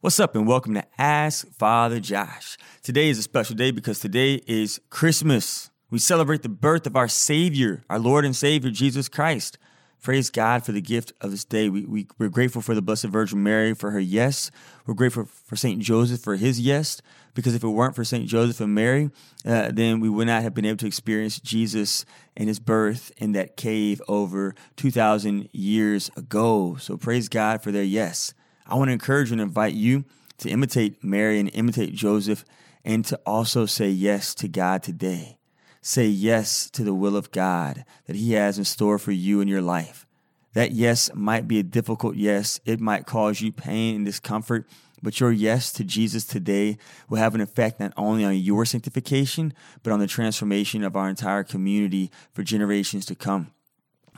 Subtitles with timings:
[0.00, 2.58] What's up, and welcome to Ask Father Josh.
[2.82, 5.70] Today is a special day because today is Christmas.
[5.90, 9.56] We celebrate the birth of our Savior, our Lord and Savior, Jesus Christ.
[10.02, 11.70] Praise God for the gift of this day.
[11.70, 14.50] We, we, we're grateful for the Blessed Virgin Mary for her yes.
[14.84, 15.80] We're grateful for St.
[15.80, 17.00] Joseph for his yes,
[17.32, 18.26] because if it weren't for St.
[18.26, 19.10] Joseph and Mary,
[19.46, 22.04] uh, then we would not have been able to experience Jesus
[22.36, 26.76] and his birth in that cave over 2,000 years ago.
[26.78, 28.34] So praise God for their yes.
[28.68, 30.04] I want to encourage and invite you
[30.38, 32.44] to imitate Mary and imitate Joseph
[32.84, 35.38] and to also say yes to God today.
[35.82, 39.48] Say yes to the will of God that He has in store for you in
[39.48, 40.06] your life.
[40.54, 42.60] That yes might be a difficult yes.
[42.64, 44.66] It might cause you pain and discomfort,
[45.02, 49.52] but your yes to Jesus today will have an effect not only on your sanctification,
[49.82, 53.52] but on the transformation of our entire community for generations to come.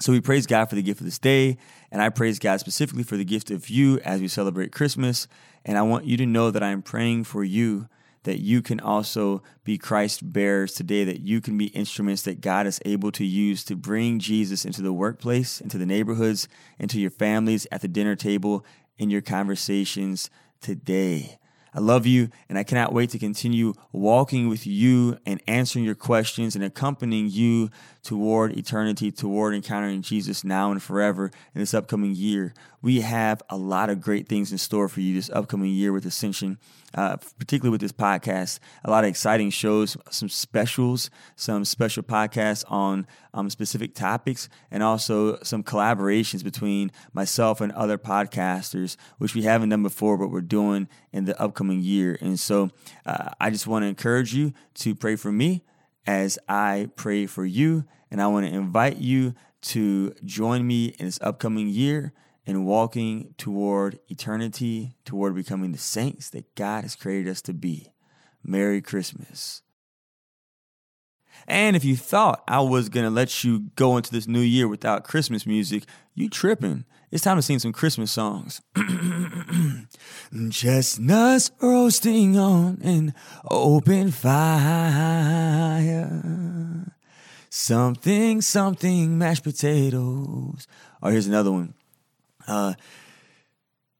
[0.00, 1.58] So we praise God for the gift of this day,
[1.90, 5.26] and I praise God specifically for the gift of you as we celebrate Christmas.
[5.64, 7.88] And I want you to know that I'm praying for you
[8.24, 12.66] that you can also be Christ bearers today, that you can be instruments that God
[12.66, 16.46] is able to use to bring Jesus into the workplace, into the neighborhoods,
[16.78, 18.64] into your families, at the dinner table,
[18.98, 21.38] in your conversations today.
[21.74, 25.94] I love you, and I cannot wait to continue walking with you and answering your
[25.94, 27.70] questions and accompanying you
[28.02, 32.54] toward eternity, toward encountering Jesus now and forever in this upcoming year.
[32.80, 36.06] We have a lot of great things in store for you this upcoming year with
[36.06, 36.58] Ascension,
[36.94, 38.60] uh, particularly with this podcast.
[38.84, 44.82] A lot of exciting shows, some specials, some special podcasts on um, specific topics, and
[44.82, 50.40] also some collaborations between myself and other podcasters, which we haven't done before, but we're
[50.40, 52.16] doing in the upcoming year.
[52.20, 52.70] And so
[53.04, 55.64] uh, I just want to encourage you to pray for me
[56.06, 57.84] as I pray for you.
[58.10, 62.12] And I want to invite you to join me in this upcoming year
[62.46, 67.92] in walking toward eternity, toward becoming the saints that God has created us to be.
[68.44, 69.62] Merry Christmas.
[71.46, 74.68] And if you thought I was going to let you go into this new year
[74.68, 75.84] without Christmas music,
[76.14, 76.84] you tripping.
[77.10, 78.62] It's time to sing some Christmas songs.
[80.50, 83.14] Chestnuts roasting on an
[83.50, 84.52] open fire.
[87.48, 90.66] Something, something, mashed potatoes.
[91.02, 91.72] Oh, here's another one.
[92.46, 92.74] Uh,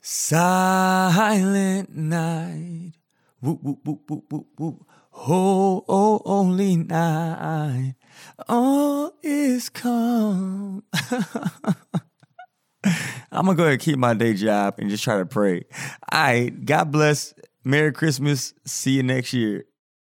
[0.00, 2.94] silent night.
[3.40, 4.84] Whoop, whoop, whoop, whoop, whoop, whoop.
[5.14, 7.94] Oh, oh, only night.
[8.48, 10.82] All is calm.
[13.36, 15.64] I'm gonna go ahead and keep my day job and just try to pray.
[16.10, 16.64] All right.
[16.64, 17.34] God bless.
[17.64, 18.54] Merry Christmas.
[18.64, 19.64] See you next year.